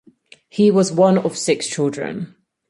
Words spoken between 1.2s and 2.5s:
six children.